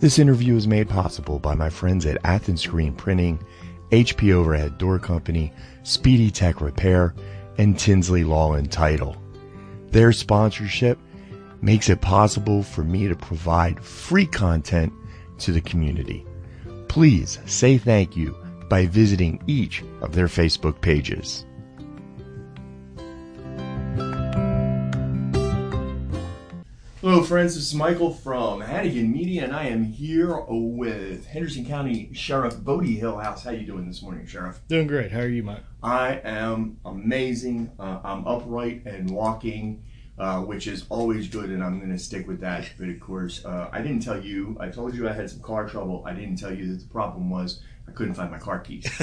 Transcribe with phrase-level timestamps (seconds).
[0.00, 3.38] This interview is made possible by my friends at Athens Screen Printing,
[3.90, 7.14] HP Overhead Door Company, Speedy Tech Repair,
[7.58, 9.14] and Tinsley Law and Title.
[9.90, 10.98] Their sponsorship
[11.60, 14.90] makes it possible for me to provide free content
[15.40, 16.24] to the community.
[16.88, 18.34] Please say thank you
[18.70, 21.44] by visiting each of their Facebook pages.
[27.10, 27.56] Hello, friends.
[27.56, 33.00] This is Michael from Hannigan Media, and I am here with Henderson County Sheriff Botie
[33.00, 33.42] Hillhouse.
[33.42, 34.60] How you doing this morning, Sheriff?
[34.68, 35.10] Doing great.
[35.10, 35.64] How are you, Mike?
[35.82, 37.72] I am amazing.
[37.80, 39.82] Uh, I'm upright and walking,
[40.20, 42.70] uh, which is always good, and I'm going to stick with that.
[42.78, 44.56] But of course, uh, I didn't tell you.
[44.60, 46.04] I told you I had some car trouble.
[46.06, 48.88] I didn't tell you that the problem was I couldn't find my car keys.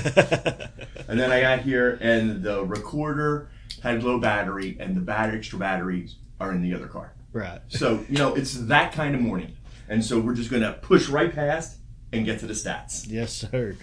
[1.09, 3.49] and then I got here, and the recorder
[3.83, 7.11] had low battery, and the bad extra batteries are in the other car.
[7.37, 7.61] Right.
[7.67, 9.55] So, you know, it's that kind of morning.
[9.87, 11.77] And so we're just going to push right past
[12.11, 13.05] and get to the stats.
[13.07, 13.75] Yes, sir.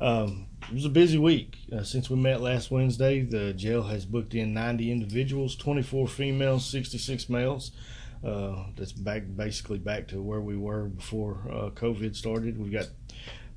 [0.00, 1.58] Um, it was a busy week.
[1.70, 6.64] Uh, since we met last Wednesday, the jail has booked in 90 individuals, 24 females,
[6.64, 7.72] 66 males.
[8.24, 12.58] Uh, that's back basically back to where we were before uh, COVID started.
[12.58, 12.86] We've got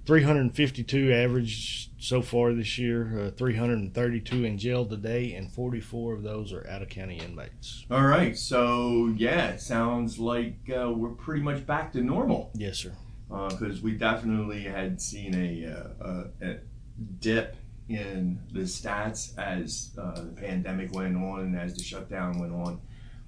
[0.07, 6.53] 352 average so far this year, uh, 332 in jail today, and 44 of those
[6.53, 7.85] are out of county inmates.
[7.91, 8.37] All right.
[8.37, 12.51] So, yeah, it sounds like uh, we're pretty much back to normal.
[12.55, 12.93] Yes, sir.
[13.27, 16.57] Because we definitely had seen a, uh, a, a,
[17.19, 17.57] dip
[17.89, 22.79] in the stats as uh, the pandemic went on and as the shutdown went on.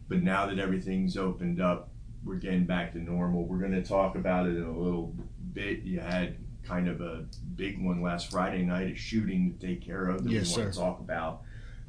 [0.07, 1.89] But now that everything's opened up,
[2.23, 3.45] we're getting back to normal.
[3.45, 5.13] We're going to talk about it in a little
[5.53, 5.81] bit.
[5.81, 6.38] You had
[6.70, 7.25] kind of a
[7.56, 10.75] big one last Friday night, a shooting to take care of that yes, we want
[10.75, 10.80] sir.
[10.80, 11.42] to talk about.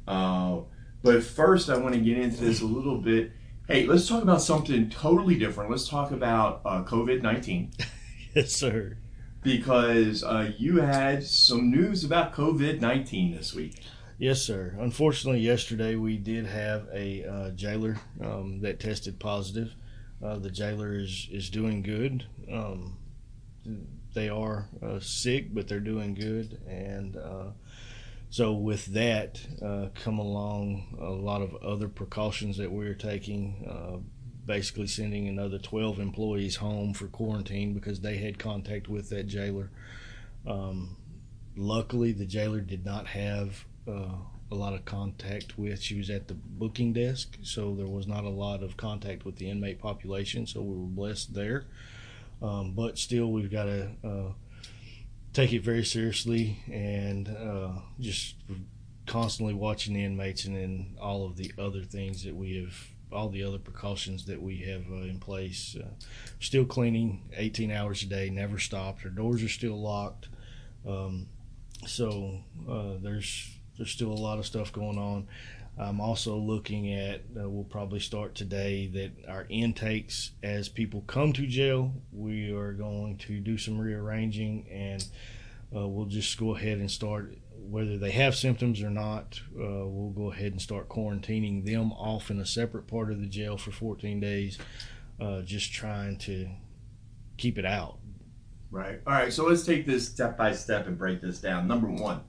[0.07, 0.61] Uh,
[1.03, 3.31] but first, I want to get into this a little bit.
[3.67, 5.69] Hey, let's talk about something totally different.
[5.69, 7.71] Let's talk about uh, COVID 19.
[8.35, 8.97] yes, sir.
[9.43, 13.75] Because uh, you had some news about COVID 19 this week.
[14.17, 14.75] Yes, sir.
[14.79, 19.73] Unfortunately, yesterday we did have a uh, jailer um, that tested positive.
[20.23, 22.25] Uh, the jailer is, is doing good.
[22.51, 22.97] Um,
[24.13, 26.61] they are uh, sick, but they're doing good.
[26.67, 27.51] And uh,
[28.29, 33.65] so, with that, uh, come along a lot of other precautions that we're taking.
[33.69, 33.97] Uh,
[34.45, 39.69] basically, sending another 12 employees home for quarantine because they had contact with that jailer.
[40.47, 40.97] Um,
[41.55, 44.15] luckily, the jailer did not have uh,
[44.51, 45.81] a lot of contact with.
[45.81, 49.37] She was at the booking desk, so there was not a lot of contact with
[49.37, 50.45] the inmate population.
[50.45, 51.65] So we were blessed there.
[52.41, 54.31] Um, but still, we've got to uh,
[55.33, 58.35] take it very seriously and uh, just
[59.05, 62.75] constantly watching the inmates and then all of the other things that we have,
[63.11, 65.75] all the other precautions that we have uh, in place.
[65.79, 65.87] Uh,
[66.39, 69.05] still cleaning 18 hours a day, never stopped.
[69.05, 70.29] Our doors are still locked.
[70.87, 71.27] Um,
[71.85, 75.27] so uh, there's there's still a lot of stuff going on.
[75.79, 81.33] I'm also looking at, uh, we'll probably start today, that our intakes, as people come
[81.33, 85.03] to jail, we are going to do some rearranging and
[85.75, 90.13] uh, we'll just go ahead and start, whether they have symptoms or not, uh, we'll
[90.15, 93.71] go ahead and start quarantining them off in a separate part of the jail for
[93.71, 94.59] 14 days,
[95.19, 96.49] uh, just trying to
[97.37, 97.97] keep it out.
[98.69, 99.01] Right.
[99.07, 99.33] All right.
[99.33, 101.67] So let's take this step by step and break this down.
[101.67, 102.21] Number one,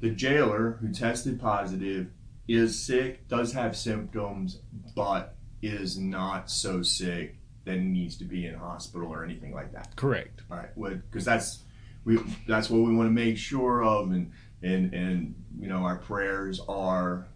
[0.00, 2.08] the jailer who tested positive
[2.46, 4.60] is sick, does have symptoms,
[4.94, 9.96] but is not so sick that needs to be in hospital or anything like that.
[9.96, 10.42] Correct.
[10.50, 11.60] All right, because that's
[12.04, 15.96] we that's what we want to make sure of, and and and you know our
[15.96, 17.26] prayers are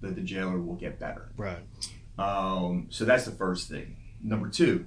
[0.00, 1.30] that the jailer will get better.
[1.36, 1.62] Right.
[2.18, 3.96] Um, so that's the first thing.
[4.22, 4.86] Number two.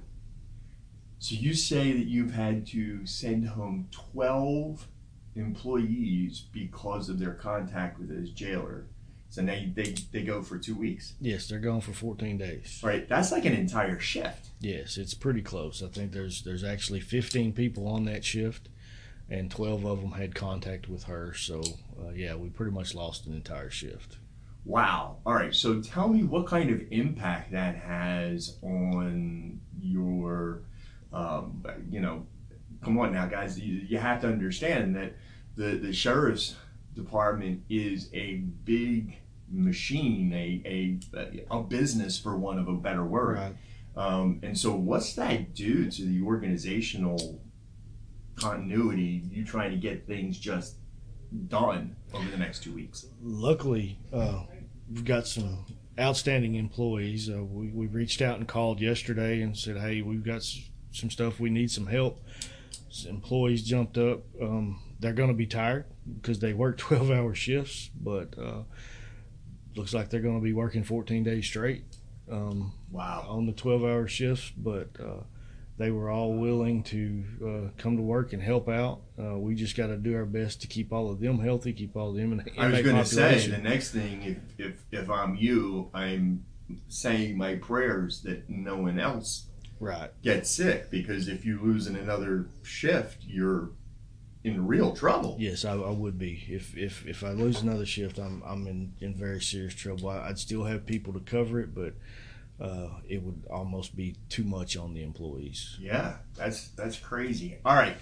[1.18, 4.88] So you say that you've had to send home twelve
[5.36, 8.86] employees because of their contact with this jailer.
[9.34, 11.14] So now you, they they go for two weeks.
[11.20, 12.80] Yes, they're gone for 14 days.
[12.84, 14.50] Right, that's like an entire shift.
[14.60, 15.82] Yes, it's pretty close.
[15.82, 18.68] I think there's there's actually 15 people on that shift,
[19.28, 21.34] and 12 of them had contact with her.
[21.34, 21.64] So
[22.00, 24.18] uh, yeah, we pretty much lost an entire shift.
[24.64, 25.16] Wow.
[25.26, 25.52] All right.
[25.52, 30.62] So tell me what kind of impact that has on your,
[31.12, 31.60] um,
[31.90, 32.24] you know,
[32.84, 33.58] come on now, guys.
[33.58, 35.16] You, you have to understand that
[35.56, 36.54] the the sheriff's
[36.94, 39.16] department is a big
[39.50, 43.36] machine, a a a business for one of a better word.
[43.38, 43.54] Right.
[43.96, 47.40] Um, and so, what's that do to the organizational
[48.36, 49.22] continuity?
[49.30, 50.76] You trying to get things just
[51.48, 53.06] done over the next two weeks?
[53.22, 54.42] Luckily, uh,
[54.92, 55.64] we've got some
[55.98, 57.30] outstanding employees.
[57.30, 61.10] Uh, we, we reached out and called yesterday and said, hey, we've got s- some
[61.10, 61.38] stuff.
[61.38, 62.20] We need some help.
[63.08, 64.22] Employees jumped up.
[64.40, 65.84] Um, they're going to be tired
[66.20, 68.62] because they work 12 hour shifts, but uh,
[69.76, 71.84] looks like they're going to be working 14 days straight.
[72.30, 73.26] Um, wow.
[73.28, 75.24] On the 12 hour shifts, but uh,
[75.76, 79.00] they were all willing to uh, come to work and help out.
[79.18, 81.96] Uh, we just got to do our best to keep all of them healthy, keep
[81.96, 82.44] all of them in.
[82.58, 86.44] I was going to say the next thing, if, if if I'm you, I'm
[86.88, 89.46] saying my prayers that no one else
[89.80, 93.70] right gets sick because if you lose in another shift, you're
[94.44, 95.36] in real trouble.
[95.40, 96.44] Yes, I, I, would be.
[96.48, 100.10] If if if I lose another shift, I'm I'm in, in very serious trouble.
[100.10, 101.94] I, would still have people to cover it, but
[102.60, 105.76] uh, it would almost be too much on the employees.
[105.80, 107.58] Yeah, that's that's crazy.
[107.64, 107.96] All right.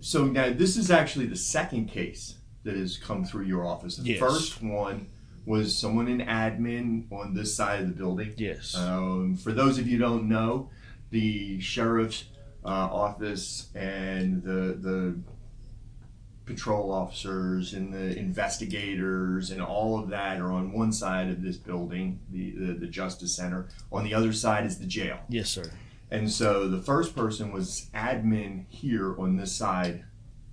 [0.00, 2.34] So now this is actually the second case
[2.64, 3.96] that has come through your office.
[3.96, 4.18] The yes.
[4.20, 5.08] first one
[5.46, 8.34] was someone in admin on this side of the building.
[8.36, 8.76] Yes.
[8.76, 10.70] Um, for those of you don't know,
[11.10, 12.24] the sheriff's
[12.64, 15.18] uh, office and the the
[16.44, 21.56] patrol officers and the investigators and all of that are on one side of this
[21.56, 23.68] building, the, the, the Justice Center.
[23.92, 25.20] On the other side is the jail.
[25.28, 25.70] Yes, sir.
[26.10, 30.04] And so the first person was admin here on this side,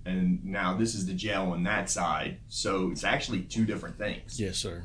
[0.06, 2.38] and now this is the jail on that side.
[2.48, 4.40] So it's actually two different things.
[4.40, 4.84] Yes, sir.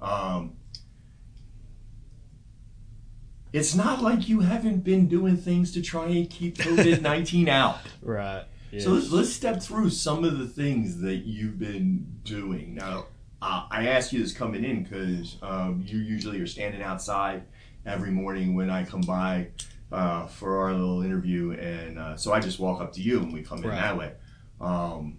[0.00, 0.56] Um,
[3.52, 7.78] it's not like you haven't been doing things to try and keep COVID 19 out.
[8.00, 8.44] Right.
[8.70, 8.84] Yes.
[8.84, 12.74] So let's, let's step through some of the things that you've been doing.
[12.74, 13.06] Now,
[13.42, 17.42] uh, I asked you this coming in because um, you usually are standing outside
[17.84, 19.48] every morning when I come by
[19.90, 23.32] uh, for our little interview, and uh, so I just walk up to you and
[23.32, 23.76] we come in right.
[23.76, 24.12] that way.
[24.58, 25.18] Um,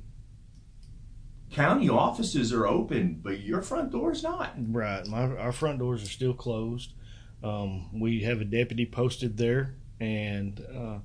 [1.52, 4.54] county offices are open, but your front door is not.
[4.58, 5.06] Right.
[5.06, 6.94] My, our front doors are still closed.
[7.44, 11.00] Um, we have a deputy posted there, and uh,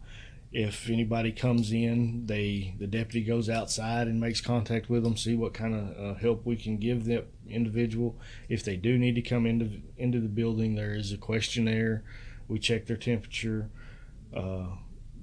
[0.53, 5.35] if anybody comes in, they the deputy goes outside and makes contact with them, see
[5.35, 8.17] what kind of uh, help we can give that individual.
[8.49, 12.05] If they do need to come into into the building, there is a questionnaire.
[12.47, 13.69] We check their temperature.
[14.35, 14.67] Uh,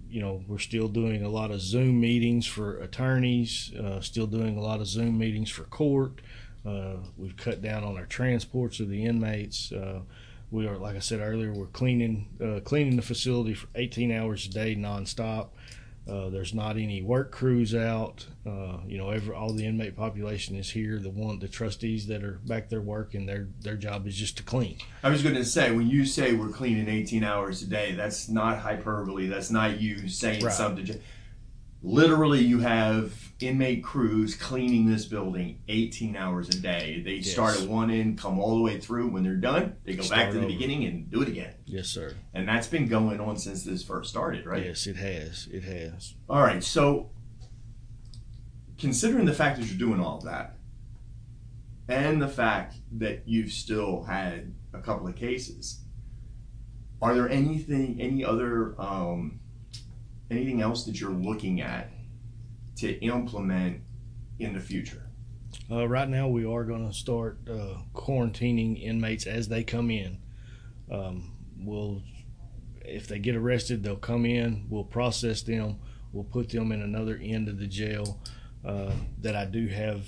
[0.09, 3.73] you know, we're still doing a lot of Zoom meetings for attorneys.
[3.73, 6.21] Uh, still doing a lot of Zoom meetings for court.
[6.65, 9.71] Uh, we've cut down on our transports of the inmates.
[10.51, 14.45] We are, like I said earlier, we're cleaning uh, cleaning the facility for 18 hours
[14.45, 15.49] a day nonstop.
[16.07, 18.27] Uh, there's not any work crews out.
[18.45, 20.99] Uh, you know, every, all the inmate population is here.
[20.99, 24.43] The one, the trustees that are back there working, their their job is just to
[24.43, 24.77] clean.
[25.03, 28.29] I was going to say, when you say we're cleaning 18 hours a day, that's
[28.29, 29.25] not hyperbole.
[29.27, 30.53] That's not you saying right.
[30.53, 30.85] something
[31.81, 37.01] literally you have inmate crews cleaning this building 18 hours a day.
[37.03, 37.31] They yes.
[37.31, 39.09] start at one end come all the way through.
[39.09, 41.53] When they're done they go start back to the beginning and do it again.
[41.65, 42.15] Yes sir.
[42.33, 44.65] And that's been going on since this first started right?
[44.65, 45.47] Yes it has.
[45.51, 46.15] It has.
[46.29, 47.11] All right so
[48.77, 50.55] considering the fact that you're doing all of that
[51.87, 55.81] and the fact that you've still had a couple of cases
[57.01, 59.39] are there anything any other um,
[60.29, 61.91] anything else that you're looking at
[62.77, 63.81] to implement
[64.39, 65.09] in the future?
[65.71, 70.17] Uh, right now, we are going to start uh, quarantining inmates as they come in.
[70.91, 72.01] Um, we'll,
[72.83, 74.65] if they get arrested, they'll come in.
[74.69, 75.79] We'll process them.
[76.11, 78.19] We'll put them in another end of the jail
[78.65, 78.91] uh,
[79.21, 80.07] that I do have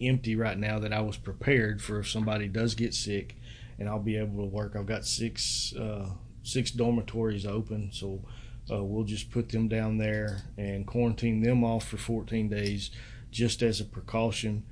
[0.00, 0.78] empty right now.
[0.78, 3.36] That I was prepared for if somebody does get sick,
[3.78, 4.76] and I'll be able to work.
[4.76, 6.10] I've got six uh,
[6.42, 8.24] six dormitories open, so
[8.70, 12.90] uh, we'll just put them down there and quarantine them off for 14 days
[13.30, 14.64] just as a precaution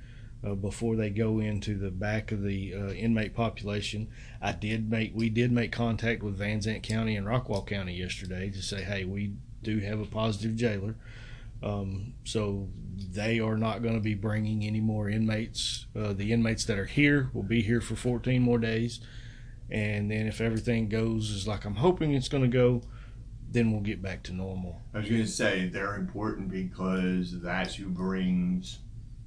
[0.45, 4.07] uh, before they go into the back of the uh, inmate population.
[4.41, 8.49] I did make we did make contact with Van Zandt County and Rockwall County yesterday
[8.51, 9.33] to say, hey, we
[9.63, 10.95] do have a positive jailer.
[11.63, 15.87] Um, so they are not going to be bringing any more inmates.
[15.95, 18.99] Uh, the inmates that are here will be here for 14 more days.
[19.71, 22.83] And then if everything goes as like I'm hoping it's going to go,
[23.55, 24.81] then we'll get back to normal.
[24.93, 28.79] I was going to say they're important because that's who brings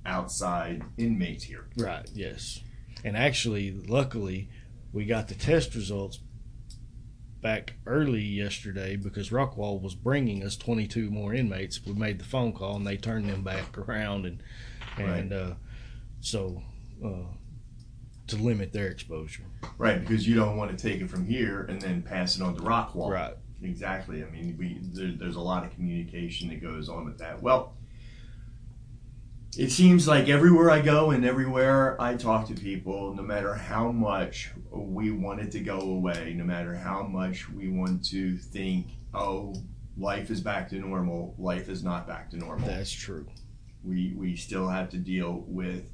[0.05, 1.67] outside inmates here.
[1.79, 2.61] Right, yes.
[3.03, 4.51] And actually, luckily,
[4.93, 6.21] we got the test results
[7.41, 11.81] back early yesterday because Rockwall was bringing us 22 more inmates.
[11.87, 14.43] We made the phone call and they turned them back around and
[14.99, 15.41] and right.
[15.41, 15.55] uh,
[16.21, 16.63] so
[17.03, 17.33] uh,
[18.27, 19.45] to limit their exposure.
[19.79, 22.57] Right, because you don't want to take it from here and then pass it on
[22.57, 23.11] to Rockwall.
[23.11, 23.35] Right.
[23.63, 24.23] Exactly.
[24.23, 27.43] I mean, we there, there's a lot of communication that goes on with that.
[27.43, 27.75] Well,
[29.57, 33.91] it seems like everywhere I go and everywhere I talk to people, no matter how
[33.91, 38.87] much we want it to go away, no matter how much we want to think,
[39.15, 39.55] oh,
[39.97, 42.69] life is back to normal, life is not back to normal.
[42.69, 43.27] That's true.
[43.83, 45.91] We, we still have to deal with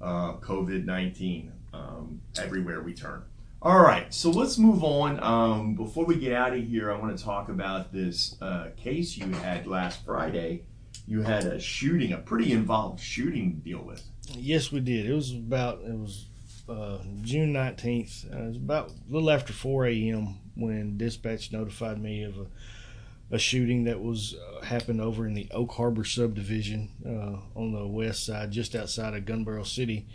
[0.00, 3.24] uh, COVID 19 um, everywhere we turn.
[3.64, 5.22] All right, so let's move on.
[5.22, 9.16] Um, before we get out of here, I want to talk about this uh, case
[9.16, 10.64] you had last Friday.
[11.06, 14.02] You had a shooting, a pretty involved shooting to deal with.
[14.32, 15.06] Yes, we did.
[15.06, 16.26] It was about it was
[16.68, 18.24] uh, June nineteenth.
[18.32, 20.40] Uh, it was about a little after four a.m.
[20.56, 25.46] when dispatch notified me of a, a shooting that was uh, happened over in the
[25.52, 30.08] Oak Harbor subdivision uh, on the west side, just outside of Gunbarrel City,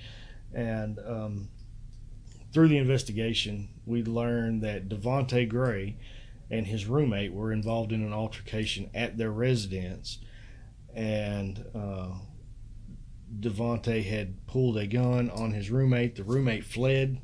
[0.54, 1.48] and um,
[2.58, 5.96] through the investigation, we learned that Devonte Gray
[6.50, 10.18] and his roommate were involved in an altercation at their residence,
[10.92, 12.14] and uh,
[13.40, 16.16] Devonte had pulled a gun on his roommate.
[16.16, 17.22] The roommate fled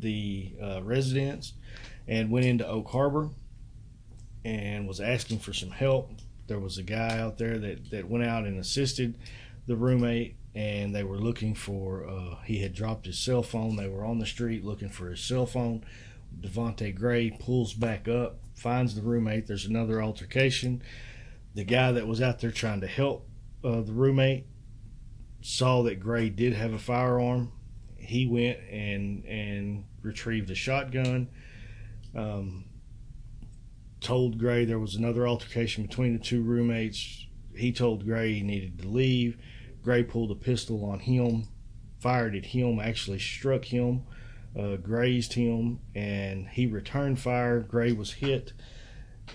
[0.00, 1.52] the uh, residence
[2.08, 3.30] and went into Oak Harbor
[4.44, 6.10] and was asking for some help.
[6.48, 9.16] There was a guy out there that, that went out and assisted
[9.68, 12.06] the roommate and they were looking for.
[12.06, 13.76] Uh, he had dropped his cell phone.
[13.76, 15.84] They were on the street looking for his cell phone.
[16.40, 19.46] Devonte Gray pulls back up, finds the roommate.
[19.46, 20.82] There's another altercation.
[21.54, 23.28] The guy that was out there trying to help
[23.64, 24.46] uh, the roommate
[25.40, 27.52] saw that Gray did have a firearm.
[27.96, 31.28] He went and and retrieved a shotgun.
[32.14, 32.64] Um,
[34.00, 37.26] told Gray there was another altercation between the two roommates.
[37.54, 39.38] He told Gray he needed to leave.
[39.82, 41.48] Gray pulled a pistol on him,
[41.98, 44.04] fired at him, actually struck him,
[44.58, 47.60] uh, grazed him, and he returned fire.
[47.60, 48.52] Gray was hit,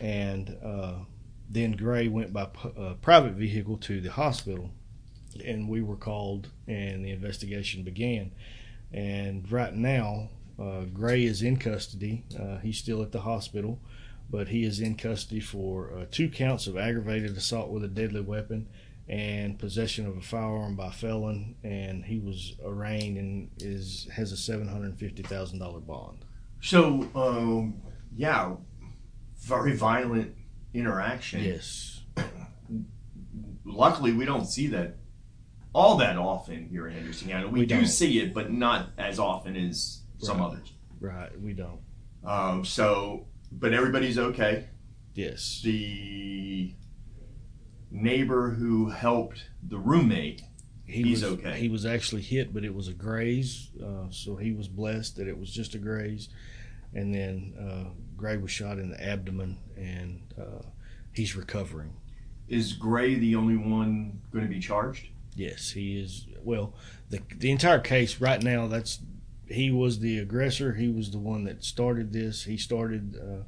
[0.01, 0.94] and uh,
[1.50, 4.72] then Gray went by p- uh, private vehicle to the hospital,
[5.44, 8.32] and we were called, and the investigation began.
[8.92, 12.24] And right now, uh, Gray is in custody.
[12.39, 13.80] Uh, he's still at the hospital,
[14.30, 18.22] but he is in custody for uh, two counts of aggravated assault with a deadly
[18.22, 18.68] weapon
[19.10, 24.38] and possession of a firearm by felon, and he was arraigned and is has a
[24.38, 26.26] seven hundred fifty thousand dollar bond.
[26.62, 27.82] So, um,
[28.16, 28.56] yeah,
[29.40, 30.36] very violent
[30.74, 31.44] interaction.
[31.44, 32.02] Yes.
[33.66, 34.96] Luckily, we don't see that
[35.74, 37.48] all that often here in Henderson County.
[37.48, 40.46] We, We do see it, but not as often as some Right.
[40.46, 40.74] others.
[41.00, 41.42] Right.
[41.42, 41.80] We don't.
[42.24, 44.68] Um, so, but everybody's okay.
[45.14, 45.62] Yes.
[45.64, 46.74] The
[47.91, 50.41] neighbor who helped the roommate
[50.86, 51.60] He he's was, okay.
[51.60, 55.27] He was actually hit, but it was a graze, uh, so he was blessed that
[55.27, 56.29] it was just a graze.
[56.94, 60.65] And then uh, Gray was shot in the abdomen, and uh,
[61.13, 61.94] he's recovering.
[62.48, 65.08] is Gray the only one going to be charged?
[65.36, 66.25] Yes, he is.
[66.44, 66.74] Well,
[67.10, 68.67] the the entire case right now.
[68.67, 69.00] That's
[69.48, 70.74] he was the aggressor.
[70.74, 72.46] He was the one that started this.
[72.46, 73.17] He started.
[73.22, 73.44] Uh,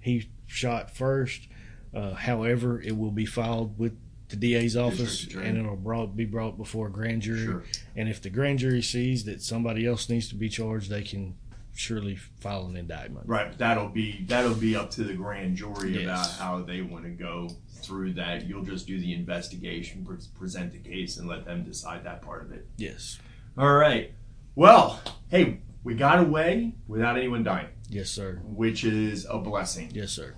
[0.00, 1.46] he shot first.
[1.94, 3.96] Uh, however, it will be filed with
[4.28, 7.44] the DA's office, and it'll brought, be brought before a grand jury.
[7.46, 7.64] Sure.
[7.96, 11.34] And if the grand jury sees that somebody else needs to be charged, they can
[11.74, 13.26] surely file an indictment.
[13.26, 13.56] Right.
[13.56, 16.02] That'll be that'll be up to the grand jury Yes.
[16.04, 17.48] about how they want to go
[17.82, 18.46] through that.
[18.46, 22.42] You'll just do the investigation, pre- present the case, and let them decide that part
[22.42, 22.66] of it.
[22.76, 23.18] Yes.
[23.56, 24.12] All right.
[24.56, 28.40] Well, hey, we got away without anyone dying, Yes, sir.
[28.44, 29.90] which is a blessing.
[29.94, 30.34] Yes, sir.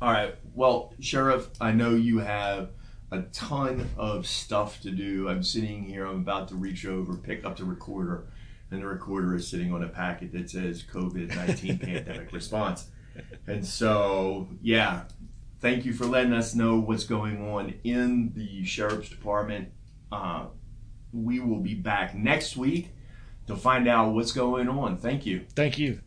[0.00, 0.34] All right.
[0.54, 2.70] Well, Sheriff, I know you have
[3.10, 5.28] a ton of stuff to do.
[5.28, 8.26] I'm sitting here, I'm about to reach over, pick up the recorder,
[8.70, 12.88] and the recorder is sitting on a packet that says COVID 19 pandemic response.
[13.46, 15.04] And so, yeah,
[15.60, 19.70] thank you for letting us know what's going on in the Sheriff's Department.
[20.12, 20.46] Uh,
[21.12, 22.90] we will be back next week
[23.46, 24.98] to find out what's going on.
[24.98, 25.46] Thank you.
[25.54, 26.00] Thank you.